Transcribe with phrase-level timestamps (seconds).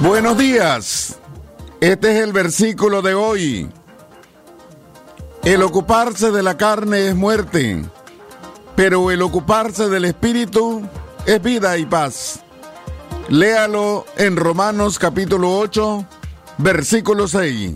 [0.00, 1.18] Buenos días.
[1.80, 3.68] Este es el versículo de hoy.
[5.42, 7.84] El ocuparse de la carne es muerte,
[8.76, 10.88] pero el ocuparse del espíritu
[11.26, 12.40] es vida y paz.
[13.28, 16.06] Léalo en Romanos capítulo 8,
[16.58, 17.72] versículo 6.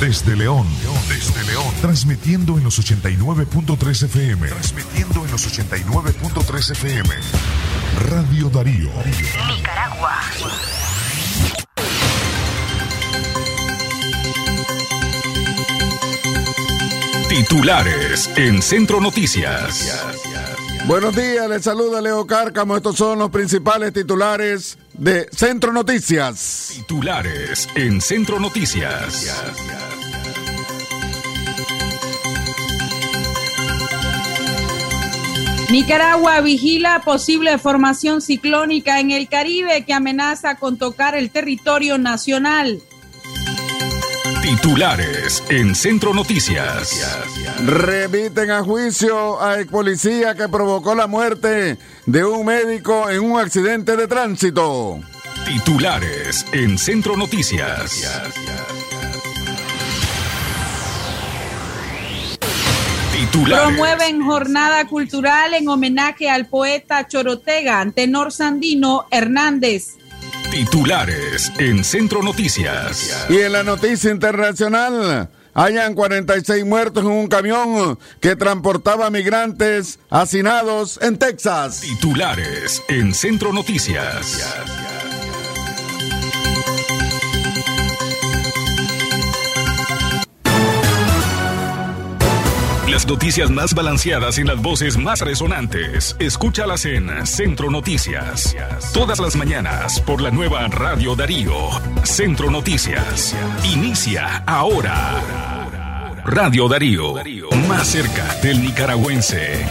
[0.00, 0.66] Desde León,
[1.08, 7.08] desde León, transmitiendo en los 89.3 FM, transmitiendo en los 89.3 FM.
[8.10, 8.90] Radio Darío.
[9.46, 10.18] Nicaragua.
[17.34, 20.04] Titulares en Centro Noticias.
[20.86, 22.76] Buenos días, les saluda Leo Cárcamo.
[22.76, 26.72] Estos son los principales titulares de Centro Noticias.
[26.74, 29.34] Titulares en Centro Noticias.
[35.70, 42.82] Nicaragua vigila posible formación ciclónica en el Caribe que amenaza con tocar el territorio nacional.
[44.42, 47.00] Titulares en Centro Noticias.
[47.64, 53.38] Remiten a juicio a ex policía que provocó la muerte de un médico en un
[53.38, 55.00] accidente de tránsito.
[55.46, 58.02] Titulares en Centro Noticias.
[63.44, 70.01] Promueven jornada cultural en homenaje al poeta chorotega Tenor Sandino Hernández.
[70.52, 73.26] Titulares en Centro Noticias.
[73.30, 81.00] Y en la noticia internacional, hayan 46 muertos en un camión que transportaba migrantes hacinados
[81.00, 81.80] en Texas.
[81.80, 84.91] Titulares en Centro Noticias.
[92.92, 96.14] Las noticias más balanceadas y las voces más resonantes.
[96.18, 98.54] Escúchalas en Centro Noticias.
[98.92, 101.54] Todas las mañanas por la nueva Radio Darío.
[102.02, 103.34] Centro Noticias.
[103.64, 106.20] Inicia ahora.
[106.26, 107.14] Radio Darío.
[107.66, 109.64] Más cerca del nicaragüense.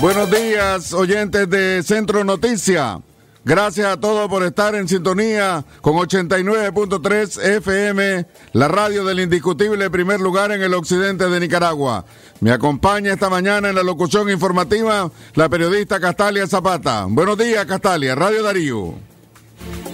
[0.00, 3.00] Buenos días, oyentes de Centro Noticia.
[3.44, 10.20] Gracias a todos por estar en sintonía con 89.3 FM, la radio del indiscutible primer
[10.20, 12.04] lugar en el occidente de Nicaragua.
[12.40, 17.06] Me acompaña esta mañana en la locución informativa la periodista Castalia Zapata.
[17.08, 19.07] Buenos días, Castalia, Radio Darío.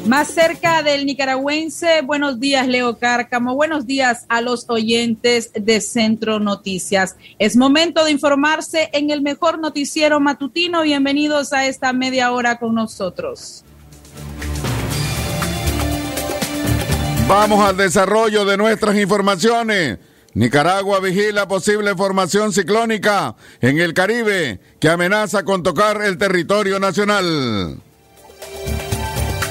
[0.07, 6.39] Más cerca del nicaragüense, buenos días Leo Cárcamo, buenos días a los oyentes de Centro
[6.39, 7.17] Noticias.
[7.39, 10.83] Es momento de informarse en el mejor noticiero matutino.
[10.83, 13.65] Bienvenidos a esta media hora con nosotros.
[17.27, 19.99] Vamos al desarrollo de nuestras informaciones.
[20.35, 27.81] Nicaragua vigila posible formación ciclónica en el Caribe que amenaza con tocar el territorio nacional.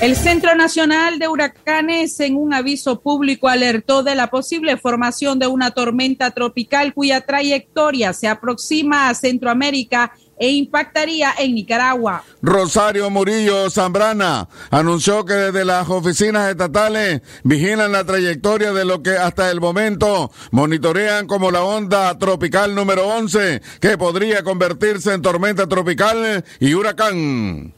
[0.04, 5.48] El Centro Nacional de Huracanes en un aviso público alertó de la posible formación de
[5.48, 12.22] una tormenta tropical cuya trayectoria se aproxima a Centroamérica e impactaría en Nicaragua.
[12.42, 19.12] Rosario Murillo Zambrana anunció que desde las oficinas estatales vigilan la trayectoria de lo que
[19.12, 25.66] hasta el momento monitorean como la onda tropical número 11, que podría convertirse en tormenta
[25.66, 27.74] tropical y huracán.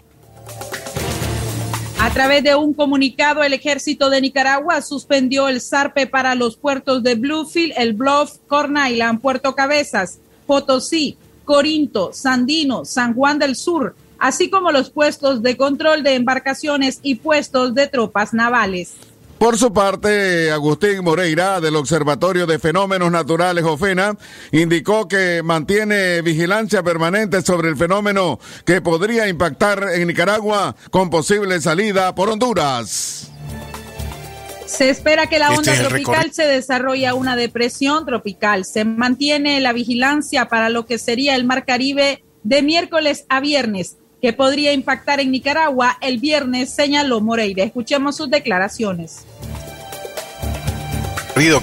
[2.06, 7.02] A través de un comunicado, el ejército de Nicaragua suspendió el zarpe para los puertos
[7.02, 13.96] de Bluefield, El Bluff, Corn Island, Puerto Cabezas, Potosí, Corinto, Sandino, San Juan del Sur,
[14.20, 18.94] así como los puestos de control de embarcaciones y puestos de tropas navales.
[19.38, 24.18] Por su parte, Agustín Moreira, del Observatorio de Fenómenos Naturales OFENA,
[24.52, 31.60] indicó que mantiene vigilancia permanente sobre el fenómeno que podría impactar en Nicaragua con posible
[31.60, 33.30] salida por Honduras.
[34.66, 38.66] Se espera que la onda tropical se desarrolle a una depresión tropical.
[38.66, 43.98] Se mantiene la vigilancia para lo que sería el Mar Caribe de miércoles a viernes
[44.26, 47.64] que podría impactar en Nicaragua el viernes, señaló Moreira.
[47.64, 49.24] Escuchemos sus declaraciones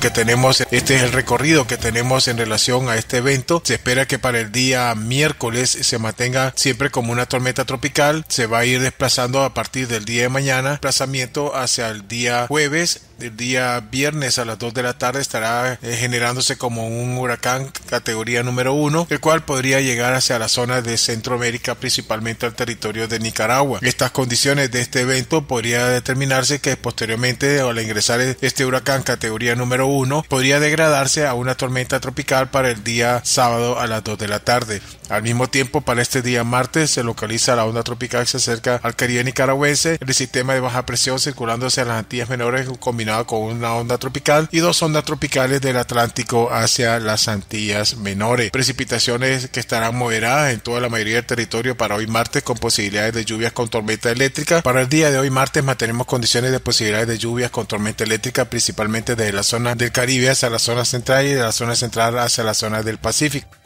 [0.01, 3.63] que tenemos, este es el recorrido que tenemos en relación a este evento.
[3.65, 8.25] Se espera que para el día miércoles se mantenga siempre como una tormenta tropical.
[8.29, 12.47] Se va a ir desplazando a partir del día de mañana, desplazamiento hacia el día
[12.49, 17.17] jueves el día viernes a las 2 de la tarde estará eh, generándose como un
[17.17, 22.55] huracán categoría número 1, el cual podría llegar hacia la zona de Centroamérica, principalmente al
[22.55, 23.79] territorio de Nicaragua.
[23.83, 29.87] Estas condiciones de este evento podría determinarse que posteriormente al ingresar este huracán categoría número
[29.87, 34.29] 1 podría degradarse a una tormenta tropical para el día sábado a las 2 de
[34.29, 34.83] la tarde.
[35.13, 38.81] Al mismo tiempo, para este día martes se localiza la onda tropical que se acerca
[38.83, 43.43] al Caribe nicaragüense, el sistema de baja presión circulando hacia las Antillas menores combinado con
[43.43, 48.51] una onda tropical y dos ondas tropicales del Atlántico hacia las Antillas menores.
[48.53, 53.13] Precipitaciones que estarán moderadas en toda la mayoría del territorio para hoy martes con posibilidades
[53.13, 54.63] de lluvias con tormenta eléctrica.
[54.63, 58.47] Para el día de hoy martes mantenemos condiciones de posibilidades de lluvias con tormenta eléctrica
[58.47, 62.19] principalmente desde la zona del Caribe hacia la zona central y de la zona central
[62.19, 63.62] hacia la zona del Pacífico.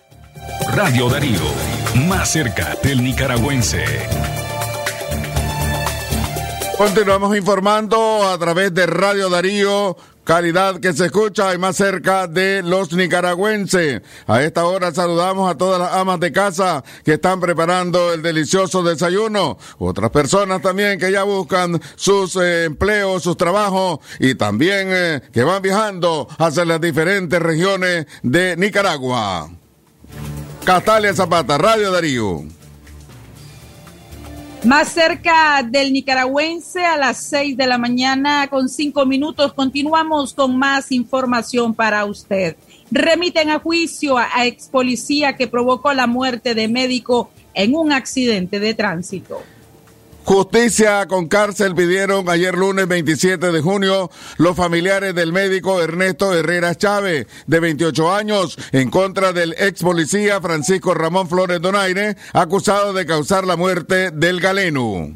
[0.75, 1.41] Radio Darío,
[2.09, 3.85] más cerca del nicaragüense.
[6.77, 12.63] Continuamos informando a través de Radio Darío, calidad que se escucha y más cerca de
[12.63, 14.03] los nicaragüenses.
[14.27, 18.83] A esta hora saludamos a todas las amas de casa que están preparando el delicioso
[18.83, 19.57] desayuno.
[19.79, 25.45] Otras personas también que ya buscan sus eh, empleos, sus trabajos y también eh, que
[25.45, 29.49] van viajando hacia las diferentes regiones de Nicaragua.
[30.67, 32.43] Castalia Zapata, Radio Darío.
[34.65, 39.53] Más cerca del nicaragüense a las seis de la mañana con cinco minutos.
[39.53, 42.57] Continuamos con más información para usted.
[42.91, 48.59] Remiten a juicio a, ex policía que provocó la muerte de médico en un accidente
[48.59, 49.45] de tránsito.
[50.27, 56.75] Justicia con cárcel pidieron ayer lunes 27 de junio los familiares del médico Ernesto Herrera
[56.75, 63.07] Chávez, de 28 años, en contra del ex policía Francisco Ramón Flores Donaire, acusado de
[63.07, 65.13] causar la muerte del galeno.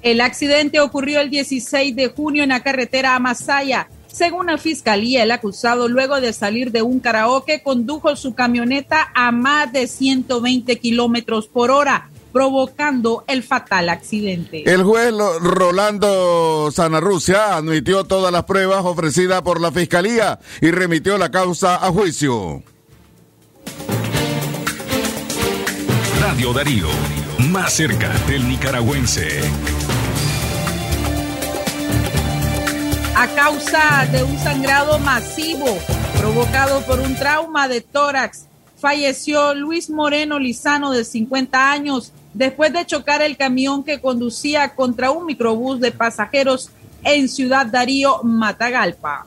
[0.00, 3.90] El accidente ocurrió el 16 de junio en la carretera a Masaya.
[4.06, 9.30] Según la fiscalía, el acusado, luego de salir de un karaoke, condujo su camioneta a
[9.30, 14.62] más de 120 kilómetros por hora provocando el fatal accidente.
[14.66, 21.30] El juez Rolando Sanarrucia admitió todas las pruebas ofrecidas por la Fiscalía y remitió la
[21.30, 22.62] causa a juicio.
[26.20, 26.88] Radio Darío,
[27.50, 29.40] más cerca del nicaragüense.
[33.16, 35.66] A causa de un sangrado masivo
[36.18, 38.46] provocado por un trauma de tórax,
[38.80, 45.10] falleció Luis Moreno Lizano de 50 años después de chocar el camión que conducía contra
[45.10, 46.70] un microbús de pasajeros
[47.02, 49.26] en Ciudad Darío, Matagalpa.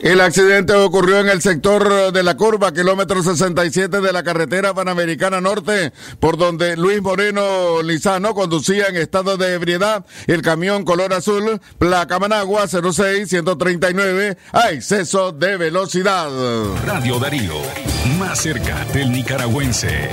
[0.00, 5.40] El accidente ocurrió en el sector de la curva, kilómetro 67 de la carretera Panamericana
[5.40, 11.60] Norte, por donde Luis Moreno Lizano conducía en estado de ebriedad el camión color azul,
[11.78, 16.28] placa Managua 06-139, a exceso de velocidad.
[16.84, 17.54] Radio Darío,
[18.18, 20.10] más cerca del nicaragüense.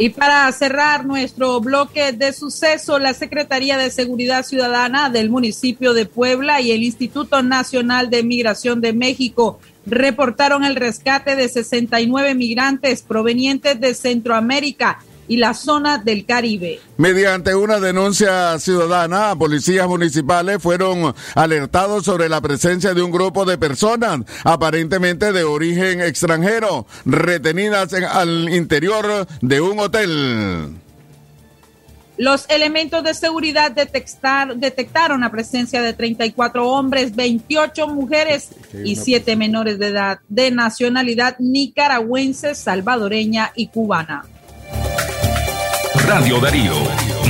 [0.00, 6.06] Y para cerrar nuestro bloque de suceso, la Secretaría de Seguridad Ciudadana del municipio de
[6.06, 13.02] Puebla y el Instituto Nacional de Migración de México reportaron el rescate de 69 migrantes
[13.02, 15.00] provenientes de Centroamérica
[15.30, 16.80] y la zona del Caribe.
[16.96, 23.56] Mediante una denuncia ciudadana, policías municipales fueron alertados sobre la presencia de un grupo de
[23.56, 30.74] personas aparentemente de origen extranjero retenidas en, al interior de un hotel.
[32.16, 38.48] Los elementos de seguridad detectaron la presencia de 34 hombres, 28 mujeres
[38.84, 44.24] y 7 menores de edad de nacionalidad nicaragüense, salvadoreña y cubana.
[46.10, 46.72] Radio Darío,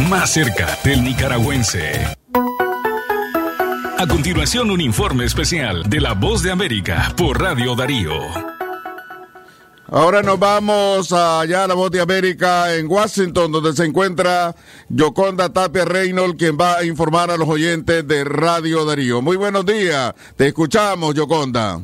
[0.09, 2.03] más cerca del nicaragüense.
[3.99, 8.11] A continuación, un informe especial de La Voz de América por Radio Darío.
[9.87, 14.55] Ahora nos vamos allá a La Voz de América en Washington, donde se encuentra
[14.89, 19.21] Yoconda Tapia Reynolds, quien va a informar a los oyentes de Radio Darío.
[19.21, 21.83] Muy buenos días, te escuchamos, Yoconda.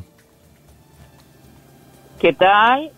[2.19, 2.91] ¿Qué tal?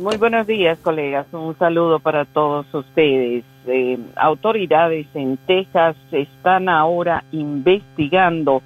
[0.00, 1.26] Muy buenos días, colegas.
[1.32, 3.44] Un saludo para todos ustedes.
[3.66, 8.62] Eh, autoridades en Texas están ahora investigando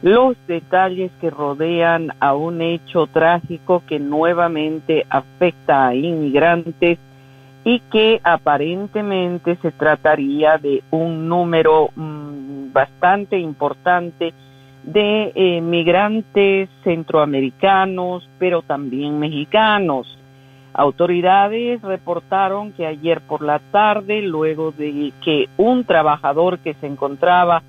[0.00, 6.98] los detalles que rodean a un hecho trágico que nuevamente afecta a inmigrantes
[7.62, 14.32] y que aparentemente se trataría de un número mm, bastante importante
[14.82, 20.19] de eh, migrantes centroamericanos, pero también mexicanos.
[20.72, 27.62] Autoridades reportaron que ayer por la tarde, luego de que un trabajador que se encontraba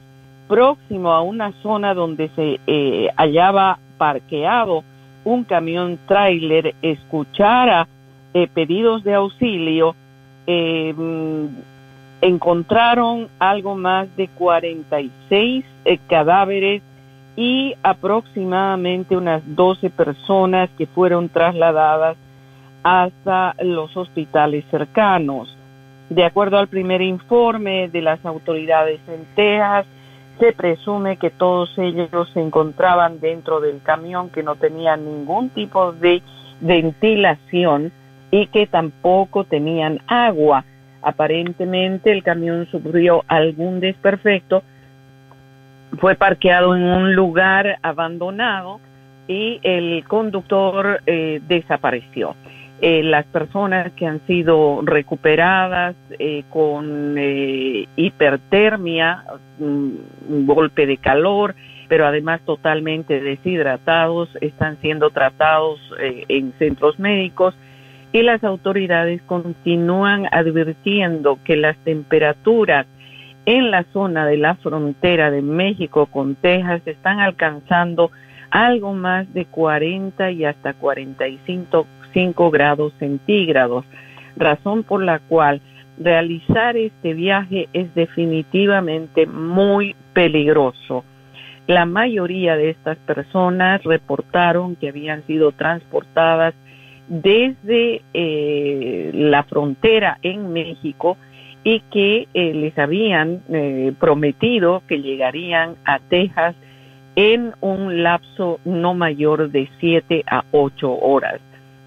[0.48, 4.84] próximo a una zona donde se eh, hallaba parqueado
[5.24, 7.88] un camión tráiler escuchara
[8.34, 9.96] eh, pedidos de auxilio,
[10.48, 10.94] eh,
[12.22, 15.66] encontraron algo más de 46
[16.08, 16.84] cadáveres
[17.36, 22.18] y aproximadamente unas 12 personas que fueron trasladadas
[22.84, 25.58] hasta los hospitales cercanos.
[26.10, 29.86] De acuerdo al primer informe de las autoridades en Texas,
[30.40, 35.94] se presume que todos ellos se encontraban dentro del camión que no tenía ningún tipo
[35.94, 36.22] de
[36.60, 37.92] ventilación
[38.32, 40.66] y que tampoco tenían agua.
[41.02, 44.64] Aparentemente el camión sufrió algún desperfecto,
[46.00, 48.80] fue parqueado en un lugar abandonado
[49.28, 52.36] y el conductor eh, desapareció.
[52.84, 59.24] Eh, las personas que han sido recuperadas eh, con eh, hipertermia,
[59.60, 60.00] un
[60.48, 61.54] golpe de calor,
[61.88, 67.54] pero además totalmente deshidratados, están siendo tratados en centros médicos
[68.14, 72.88] y las autoridades continúan advirtiendo que las temperaturas
[73.46, 78.10] en la zona de la frontera de México con Texas están alcanzando
[78.50, 83.86] algo más de 40 y hasta 45 5 grados centígrados,
[84.36, 85.62] razón por la cual
[85.98, 91.04] realizar este viaje es definitivamente muy peligroso.
[91.68, 96.54] La mayoría de estas personas reportaron que habían sido transportadas
[97.08, 101.18] desde eh, la frontera en México
[101.64, 106.56] y que eh, les habían eh, prometido que llegarían a Texas
[107.16, 111.42] en un lapso no mayor de 7 a 8 horas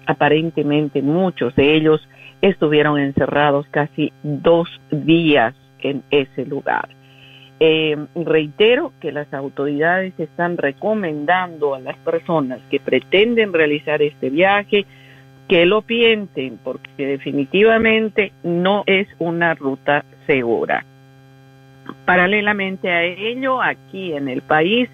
[0.05, 2.07] aparentemente muchos de ellos
[2.41, 6.89] estuvieron encerrados casi dos días en ese lugar.
[7.59, 14.85] Eh, reitero que las autoridades están recomendando a las personas que pretenden realizar este viaje
[15.47, 20.83] que lo piensen porque definitivamente no es una ruta segura.
[22.05, 24.89] Paralelamente a ello, aquí en el país,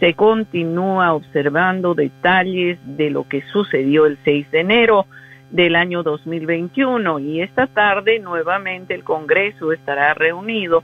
[0.00, 5.06] se continúa observando detalles de lo que sucedió el 6 de enero
[5.50, 10.82] del año 2021 y esta tarde nuevamente el Congreso estará reunido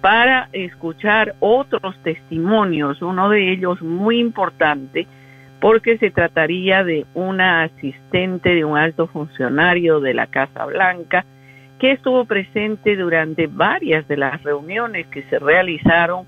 [0.00, 5.06] para escuchar otros testimonios, uno de ellos muy importante
[5.60, 11.24] porque se trataría de una asistente de un alto funcionario de la Casa Blanca
[11.78, 16.26] que estuvo presente durante varias de las reuniones que se realizaron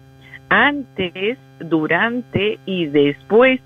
[0.51, 3.61] antes, durante y después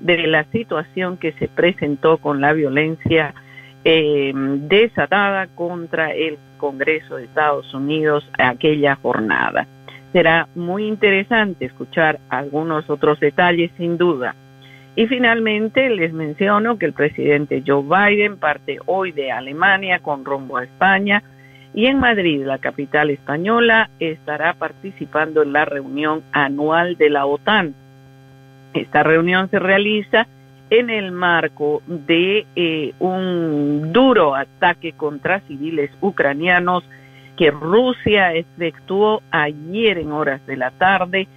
[0.00, 3.34] de la situación que se presentó con la violencia
[3.84, 9.66] eh, desatada contra el Congreso de Estados Unidos aquella jornada.
[10.12, 14.34] Será muy interesante escuchar algunos otros detalles sin duda.
[14.96, 20.56] Y finalmente les menciono que el presidente Joe Biden parte hoy de Alemania con rumbo
[20.56, 21.22] a España
[21.72, 27.74] y en Madrid, la capital española, estará participando en la reunión anual de la OTAN.
[28.74, 30.26] Esta reunión se realiza
[30.70, 36.84] en el marco de eh, un duro ataque contra civiles ucranianos
[37.36, 41.28] que Rusia efectuó ayer en horas de la tarde.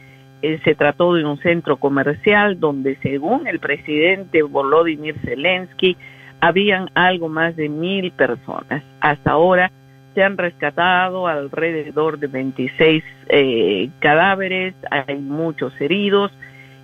[0.41, 5.95] Eh, se trató de un centro comercial donde, según el presidente Volodymyr Zelensky,
[6.41, 8.83] habían algo más de mil personas.
[8.99, 9.71] Hasta ahora,
[10.13, 16.31] se han rescatado alrededor de 26 eh, cadáveres, hay muchos heridos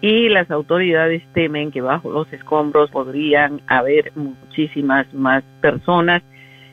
[0.02, 6.24] y las autoridades temen que bajo los escombros podrían haber muchísimas más personas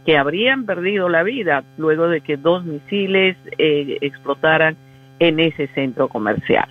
[0.05, 4.77] que habrían perdido la vida luego de que dos misiles eh, explotaran
[5.19, 6.69] en ese centro comercial.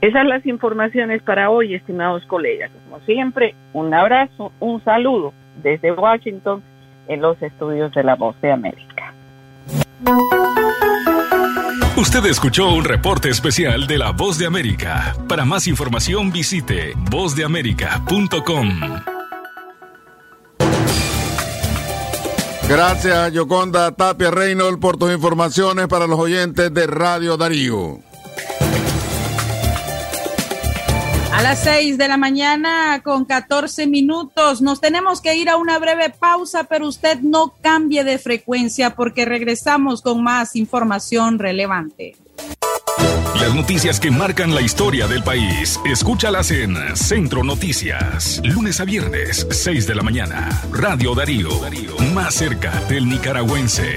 [0.00, 2.70] Esas las informaciones para hoy, estimados colegas.
[2.84, 6.62] Como siempre, un abrazo, un saludo desde Washington
[7.06, 8.99] en los estudios de la Voz de América.
[11.96, 15.14] Usted escuchó un reporte especial de La Voz de América.
[15.28, 18.80] Para más información visite vozdeamerica.com.
[22.68, 27.98] Gracias, Yoconda Tapia Reynolds, por tus informaciones para los oyentes de Radio Darío.
[31.40, 35.78] A las 6 de la mañana con 14 minutos nos tenemos que ir a una
[35.78, 42.14] breve pausa, pero usted no cambie de frecuencia porque regresamos con más información relevante.
[43.40, 49.46] Las noticias que marcan la historia del país, escúchalas en Centro Noticias, lunes a viernes,
[49.50, 50.50] 6 de la mañana.
[50.70, 51.48] Radio Darío,
[52.12, 53.96] más cerca del nicaragüense.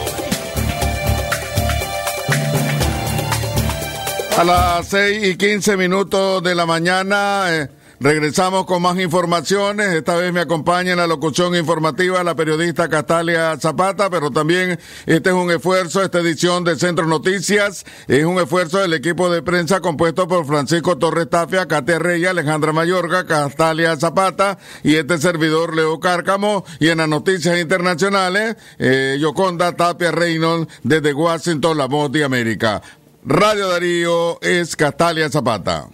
[4.37, 7.69] A las 6 y 15 minutos de la mañana eh,
[7.99, 9.89] regresamos con más informaciones.
[9.89, 15.29] Esta vez me acompaña en la locución informativa la periodista Castalia Zapata, pero también este
[15.29, 19.81] es un esfuerzo, esta edición de Centro Noticias, es un esfuerzo del equipo de prensa
[19.81, 25.99] compuesto por Francisco Torres Tafia, Katia Rey, Alejandra Mayorga, Castalia Zapata y este servidor Leo
[25.99, 26.63] Cárcamo.
[26.79, 32.81] Y en las noticias internacionales, eh, Yoconda Tapia Reynolds desde Washington, la voz de América.
[33.23, 35.87] Radio Darío es Castalia Zapata.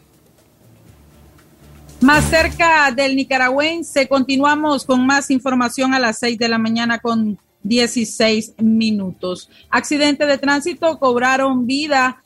[2.00, 7.38] Más cerca del nicaragüense, continuamos con más información a las 6 de la mañana con
[7.64, 9.50] 16 minutos.
[9.70, 12.24] Accidente de tránsito cobraron vida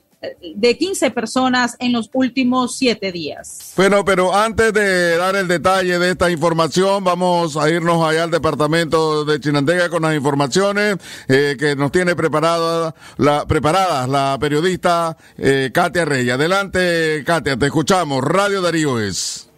[0.55, 3.73] de 15 personas en los últimos siete días.
[3.75, 8.31] Bueno, pero antes de dar el detalle de esta información, vamos a irnos allá al
[8.31, 10.97] departamento de Chinandega con las informaciones
[11.27, 16.29] eh, que nos tiene preparada la, preparadas la periodista eh, Katia Rey.
[16.29, 18.23] Adelante, Katia, te escuchamos.
[18.23, 19.50] Radio Darío es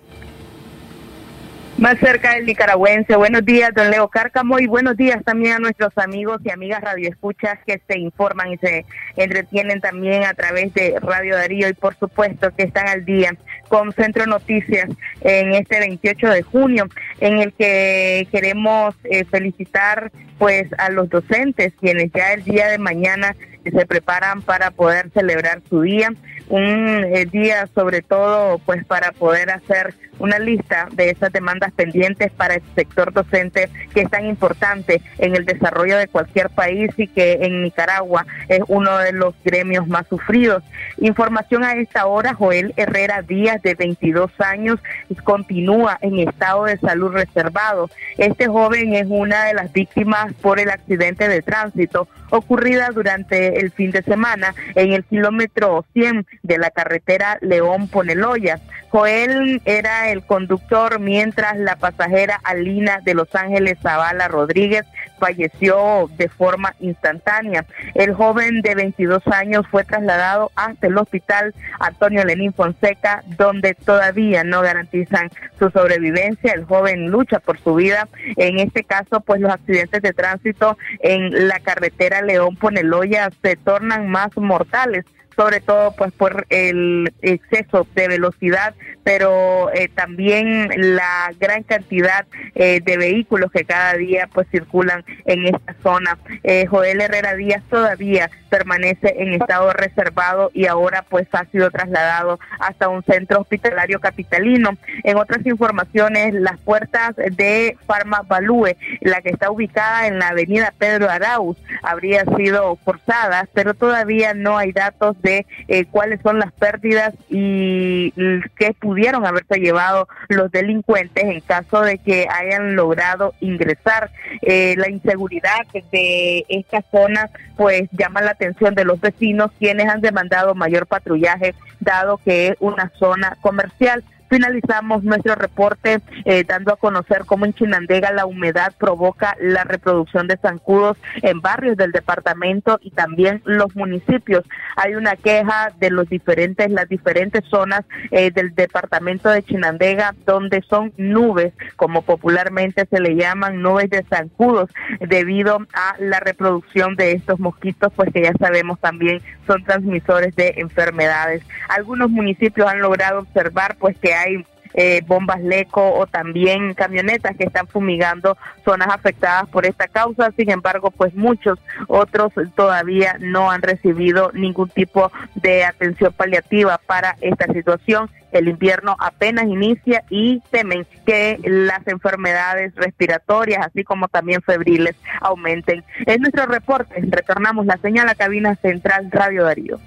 [1.77, 3.15] más cerca del nicaragüense.
[3.15, 7.59] Buenos días, don Leo Cárcamo, y buenos días también a nuestros amigos y amigas radioescuchas
[7.65, 12.51] que se informan y se entretienen también a través de Radio Darío y por supuesto
[12.55, 13.35] que están al día
[13.69, 14.89] con Centro Noticias
[15.21, 16.87] en este 28 de junio,
[17.19, 22.77] en el que queremos eh, felicitar pues a los docentes quienes ya el día de
[22.77, 26.09] mañana se preparan para poder celebrar su día,
[26.49, 32.31] un eh, día sobre todo pues para poder hacer una lista de esas demandas pendientes
[32.31, 37.07] para el sector docente que es tan importante en el desarrollo de cualquier país y
[37.07, 40.63] que en Nicaragua es uno de los gremios más sufridos.
[40.97, 44.79] Información a esta hora, Joel Herrera Díaz, de 22 años,
[45.23, 47.89] continúa en estado de salud reservado.
[48.17, 53.71] Este joven es una de las víctimas por el accidente de tránsito ocurrida durante el
[53.71, 58.59] fin de semana en el kilómetro 100 de la carretera León Poneloya.
[58.89, 64.85] Joel era el conductor mientras la pasajera Alina de Los Ángeles Zavala Rodríguez
[65.23, 67.65] falleció de forma instantánea.
[67.95, 74.43] El joven de 22 años fue trasladado hasta el hospital Antonio Lenín Fonseca, donde todavía
[74.43, 76.51] no garantizan su sobrevivencia.
[76.51, 78.09] El joven lucha por su vida.
[78.35, 84.09] En este caso, pues los accidentes de tránsito en la carretera León Poneloya se tornan
[84.09, 91.63] más mortales sobre todo pues por el exceso de velocidad, pero eh, también la gran
[91.63, 96.17] cantidad eh, de vehículos que cada día pues circulan en esta zona.
[96.43, 102.39] Eh, Joel Herrera Díaz todavía permanece en estado reservado y ahora pues ha sido trasladado
[102.59, 104.77] hasta un centro hospitalario capitalino.
[105.03, 110.73] En otras informaciones, las puertas de Farma Balúe, la que está ubicada en la avenida
[110.77, 116.51] Pedro Arauz, habría sido forzadas, pero todavía no hay datos de eh, cuáles son las
[116.51, 118.11] pérdidas y
[118.57, 124.11] qué pudieron haberse llevado los delincuentes en caso de que hayan logrado ingresar.
[124.41, 130.01] Eh, la inseguridad de esta zona pues llama la atención de los vecinos quienes han
[130.01, 136.77] demandado mayor patrullaje dado que es una zona comercial Finalizamos nuestro reporte eh, dando a
[136.77, 142.79] conocer cómo en Chinandega la humedad provoca la reproducción de zancudos en barrios del departamento
[142.81, 144.43] y también los municipios.
[144.75, 147.81] Hay una queja de los diferentes, las diferentes zonas
[148.11, 154.03] eh, del departamento de Chinandega donde son nubes, como popularmente se le llaman nubes de
[154.03, 160.35] zancudos, debido a la reproducción de estos mosquitos, pues que ya sabemos también son transmisores
[160.35, 161.43] de enfermedades.
[161.69, 167.43] Algunos municipios han logrado observar pues que hay eh, bombas leco o también camionetas que
[167.43, 170.31] están fumigando zonas afectadas por esta causa.
[170.35, 177.17] Sin embargo, pues muchos otros todavía no han recibido ningún tipo de atención paliativa para
[177.21, 178.09] esta situación.
[178.31, 185.83] El invierno apenas inicia y temen que las enfermedades respiratorias, así como también febriles, aumenten.
[186.07, 186.95] Es nuestro reporte.
[187.09, 189.79] Retornamos la señal a cabina central Radio Darío.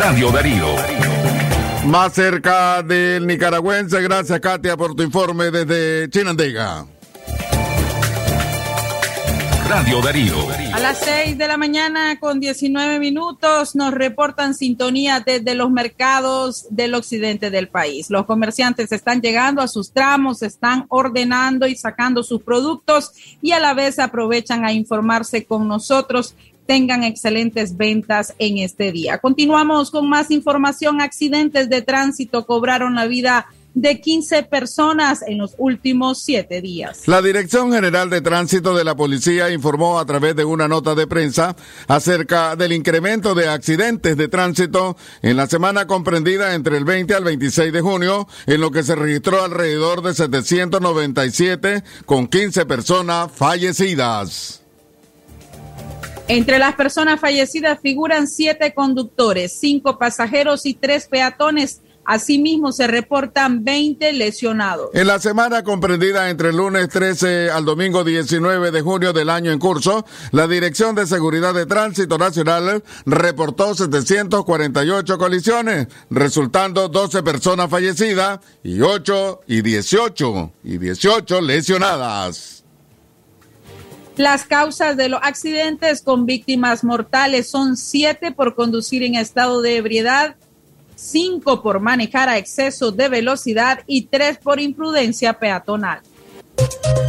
[0.00, 0.66] Radio Darío.
[1.86, 6.86] Más cerca del nicaragüense, gracias Katia por tu informe desde Chinandega.
[9.68, 10.34] Radio Darío.
[10.72, 16.66] A las 6 de la mañana con 19 minutos nos reportan sintonía desde los mercados
[16.70, 18.10] del occidente del país.
[18.10, 23.60] Los comerciantes están llegando a sus tramos, están ordenando y sacando sus productos y a
[23.60, 26.34] la vez aprovechan a informarse con nosotros
[26.66, 29.18] tengan excelentes ventas en este día.
[29.18, 31.00] Continuamos con más información.
[31.00, 37.06] Accidentes de tránsito cobraron la vida de 15 personas en los últimos siete días.
[37.06, 41.06] La Dirección General de Tránsito de la Policía informó a través de una nota de
[41.06, 41.56] prensa
[41.88, 47.24] acerca del incremento de accidentes de tránsito en la semana comprendida entre el 20 al
[47.24, 54.63] 26 de junio, en lo que se registró alrededor de 797 con 15 personas fallecidas.
[56.26, 61.82] Entre las personas fallecidas figuran siete conductores, cinco pasajeros y tres peatones.
[62.06, 64.90] Asimismo, se reportan 20 lesionados.
[64.92, 69.52] En la semana comprendida entre el lunes 13 al domingo 19 de junio del año
[69.52, 77.70] en curso, la Dirección de Seguridad de Tránsito Nacional reportó 748 colisiones, resultando 12 personas
[77.70, 82.63] fallecidas y 8 y 18 y 18 lesionadas.
[84.16, 89.76] Las causas de los accidentes con víctimas mortales son siete por conducir en estado de
[89.76, 90.36] ebriedad,
[90.94, 96.00] cinco por manejar a exceso de velocidad y tres por imprudencia peatonal.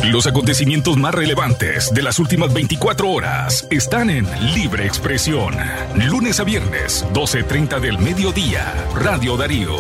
[0.05, 5.55] Los acontecimientos más relevantes de las últimas 24 horas están en Libre Expresión.
[5.95, 8.73] Lunes a viernes, 12.30 del mediodía.
[8.95, 9.77] Radio Darío,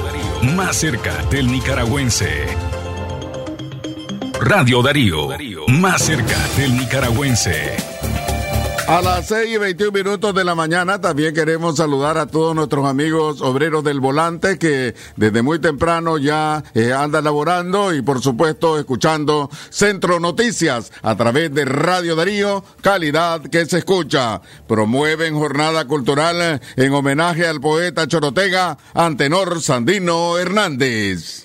[0.55, 2.45] más cerca del nicaragüense.
[4.41, 7.75] Radio Darío, más cerca del nicaragüense.
[8.87, 12.85] A las 6 y 21 minutos de la mañana también queremos saludar a todos nuestros
[12.85, 18.77] amigos obreros del volante que desde muy temprano ya eh, andan laborando y por supuesto
[18.77, 24.41] escuchando Centro Noticias a través de Radio Darío, calidad que se escucha.
[24.67, 31.44] Promueven jornada cultural en homenaje al poeta Chorotega Antenor Sandino Hernández.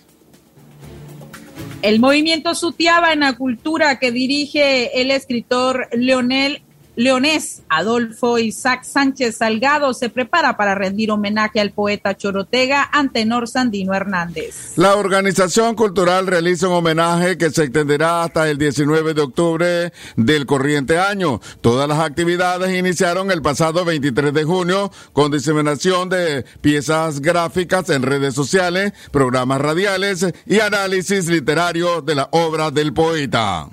[1.82, 6.62] El movimiento Sutiaba en la cultura que dirige el escritor Leonel
[7.00, 13.94] Leonés Adolfo Isaac Sánchez Salgado se prepara para rendir homenaje al poeta Chorotega Antenor Sandino
[13.94, 14.74] Hernández.
[14.76, 20.44] La organización cultural realiza un homenaje que se extenderá hasta el 19 de octubre del
[20.44, 21.40] corriente año.
[21.62, 28.02] Todas las actividades iniciaron el pasado 23 de junio con diseminación de piezas gráficas en
[28.02, 33.70] redes sociales, programas radiales y análisis literario de la obra del poeta.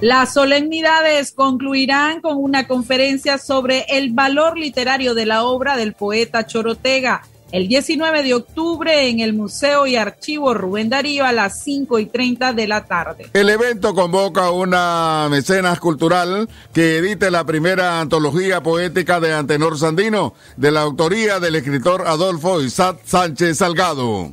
[0.00, 6.46] Las solemnidades concluirán con una conferencia sobre el valor literario de la obra del poeta
[6.46, 11.98] Chorotega el 19 de octubre en el Museo y Archivo Rubén Darío a las 5
[12.00, 13.30] y 30 de la tarde.
[13.32, 20.34] El evento convoca una mecenas cultural que edite la primera antología poética de Antenor Sandino,
[20.56, 24.32] de la autoría del escritor Adolfo Isaac Sánchez Salgado.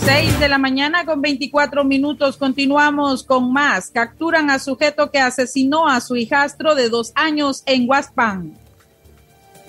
[0.05, 2.37] 6 de la mañana con 24 minutos.
[2.37, 3.89] Continuamos con más.
[3.89, 8.53] Capturan a sujeto que asesinó a su hijastro de dos años en Huaspan.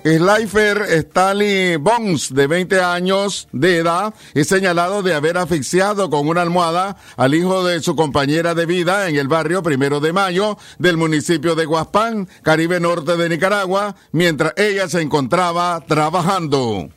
[0.04, 6.42] Slifer Stanley Bones, de 20 años de edad, es señalado de haber asfixiado con una
[6.42, 10.98] almohada al hijo de su compañera de vida en el barrio Primero de Mayo del
[10.98, 16.90] municipio de Huaspán, Caribe Norte de Nicaragua, mientras ella se encontraba trabajando.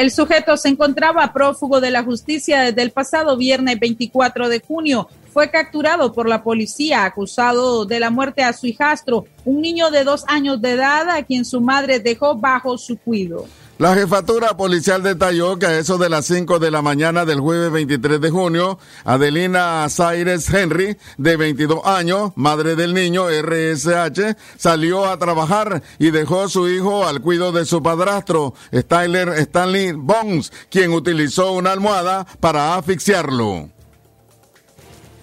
[0.00, 5.10] El sujeto se encontraba prófugo de la justicia desde el pasado viernes 24 de junio.
[5.30, 10.04] Fue capturado por la policía acusado de la muerte a su hijastro, un niño de
[10.04, 13.44] dos años de edad a quien su madre dejó bajo su cuidado.
[13.80, 17.72] La jefatura policial detalló que a eso de las 5 de la mañana del jueves
[17.72, 25.18] 23 de junio, Adelina Zaires Henry, de 22 años, madre del niño RSH, salió a
[25.18, 30.92] trabajar y dejó a su hijo al cuidado de su padrastro, Styler Stanley Bones, quien
[30.92, 33.70] utilizó una almohada para asfixiarlo.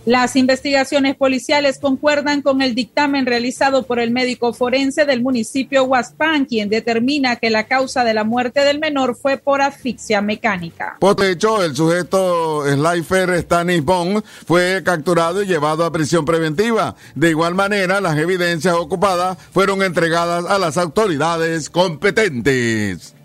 [0.08, 6.46] Las investigaciones policiales concuerdan con el dictamen realizado por el médico forense del municipio Huaspán,
[6.46, 10.96] quien determina que la causa de la muerte del menor fue por asfixia mecánica.
[11.02, 16.96] Por hecho, el sujeto Slifer Stanis Bond fue capturado y llevado a prisión preventiva.
[17.14, 23.17] De igual manera, las evidencias ocupadas fueron entregadas a las autoridades competentes.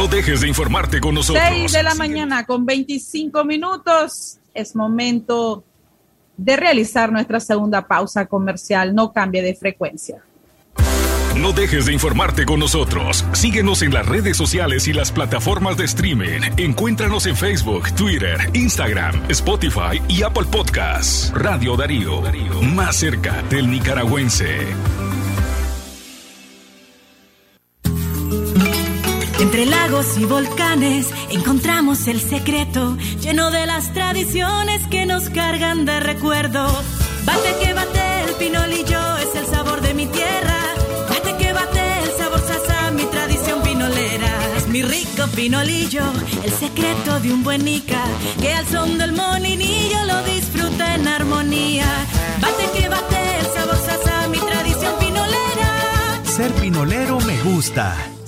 [0.00, 1.44] No dejes de informarte con nosotros.
[1.46, 4.38] 6 de la mañana con 25 minutos.
[4.54, 5.62] Es momento
[6.38, 8.94] de realizar nuestra segunda pausa comercial.
[8.94, 10.22] No cambie de frecuencia.
[11.36, 13.26] No dejes de informarte con nosotros.
[13.32, 16.40] Síguenos en las redes sociales y las plataformas de streaming.
[16.56, 21.30] Encuéntranos en Facebook, Twitter, Instagram, Spotify y Apple Podcasts.
[21.34, 22.22] Radio Darío,
[22.62, 24.66] más cerca del nicaragüense.
[29.40, 35.98] Entre lagos y volcanes encontramos el secreto lleno de las tradiciones que nos cargan de
[35.98, 36.66] recuerdo.
[37.24, 40.58] Bate que bate el pinolillo es el sabor de mi tierra.
[41.08, 44.56] Bate que bate el sabor sasa, mi tradición pinolera.
[44.58, 46.04] Es mi rico pinolillo,
[46.44, 48.04] el secreto de un buen nica
[48.42, 51.86] que al son del molinillo lo disfruta en armonía.
[52.42, 56.22] Bate que bate el sabor sasa, mi tradición pinolera.
[56.24, 57.96] Ser pinolero me gusta.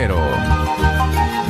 [0.00, 1.49] cero.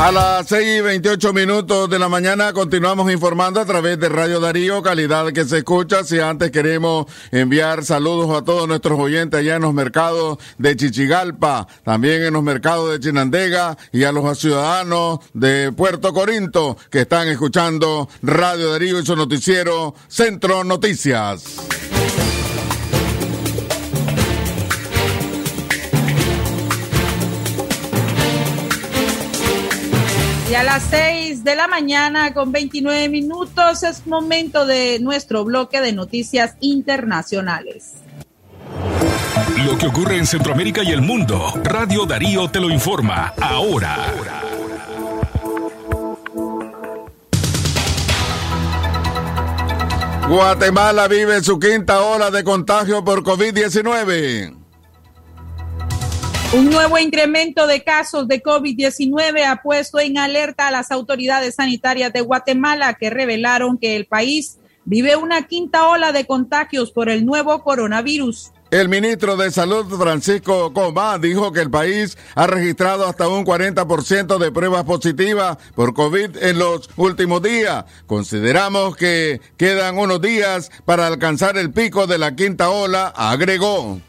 [0.00, 4.40] A las 6 y 28 minutos de la mañana continuamos informando a través de Radio
[4.40, 6.04] Darío, calidad que se escucha.
[6.04, 11.68] Si antes queremos enviar saludos a todos nuestros oyentes allá en los mercados de Chichigalpa,
[11.84, 17.28] también en los mercados de Chinandega y a los ciudadanos de Puerto Corinto que están
[17.28, 21.99] escuchando Radio Darío y su noticiero Centro Noticias.
[30.50, 35.80] Y a las 6 de la mañana con 29 minutos es momento de nuestro bloque
[35.80, 37.92] de noticias internacionales.
[39.64, 44.12] Lo que ocurre en Centroamérica y el mundo, Radio Darío te lo informa ahora.
[50.28, 54.59] Guatemala vive su quinta ola de contagio por COVID-19.
[56.52, 62.12] Un nuevo incremento de casos de COVID-19 ha puesto en alerta a las autoridades sanitarias
[62.12, 67.24] de Guatemala que revelaron que el país vive una quinta ola de contagios por el
[67.24, 68.50] nuevo coronavirus.
[68.72, 74.38] El ministro de Salud, Francisco Coma, dijo que el país ha registrado hasta un 40%
[74.38, 77.84] de pruebas positivas por COVID en los últimos días.
[78.06, 84.00] Consideramos que quedan unos días para alcanzar el pico de la quinta ola, agregó.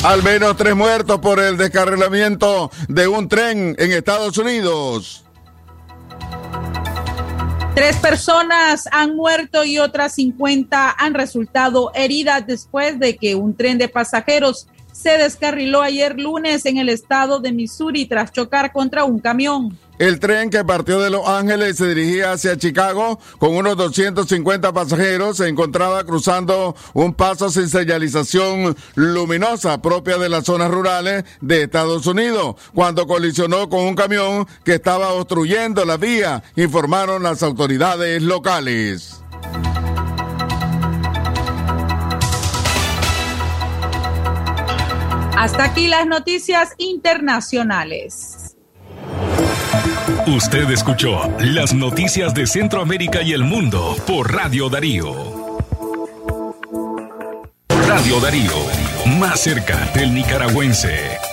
[0.05, 5.25] Al menos tres muertos por el descarrilamiento de un tren en Estados Unidos.
[7.75, 13.79] Tres personas han muerto y otras 50 han resultado heridas después de que un tren
[13.79, 19.19] de pasajeros se descarriló ayer lunes en el estado de Missouri tras chocar contra un
[19.19, 19.79] camión.
[19.99, 24.73] El tren que partió de Los Ángeles y se dirigía hacia Chicago con unos 250
[24.73, 31.63] pasajeros se encontraba cruzando un paso sin señalización luminosa propia de las zonas rurales de
[31.63, 38.23] Estados Unidos cuando colisionó con un camión que estaba obstruyendo la vía, informaron las autoridades
[38.23, 39.23] locales.
[45.37, 48.42] Hasta aquí las noticias internacionales.
[50.27, 55.59] Usted escuchó las noticias de Centroamérica y el mundo por Radio Darío.
[57.69, 58.53] Radio Darío,
[59.19, 61.32] más cerca del nicaragüense.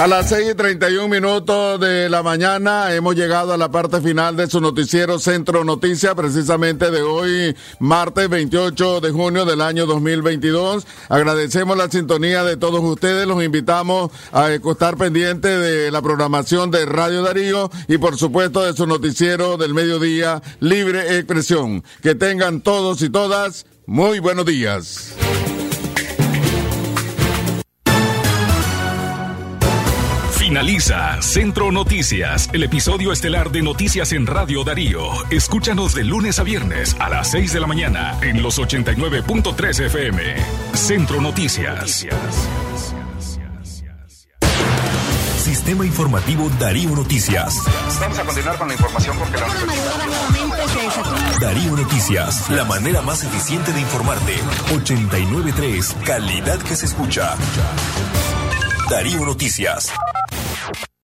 [0.00, 4.34] A las 6 y 31 minutos de la mañana hemos llegado a la parte final
[4.34, 10.86] de su noticiero Centro Noticias, precisamente de hoy, martes 28 de junio del año 2022.
[11.10, 16.86] Agradecemos la sintonía de todos ustedes, los invitamos a estar pendientes de la programación de
[16.86, 21.84] Radio Darío y por supuesto de su noticiero del mediodía Libre Expresión.
[22.00, 25.14] Que tengan todos y todas muy buenos días.
[30.50, 35.00] Finaliza Centro Noticias, el episodio estelar de Noticias en Radio Darío.
[35.30, 40.20] Escúchanos de lunes a viernes a las 6 de la mañana en los 89.3 FM.
[40.74, 42.04] Centro Noticias.
[45.38, 47.54] Sistema Informativo Darío Noticias.
[48.00, 49.46] Vamos a continuar con la información porque la
[51.38, 54.34] Darío Noticias, la manera más eficiente de informarte.
[54.72, 57.36] 89.3, calidad que se escucha.
[58.90, 59.92] Darío Noticias.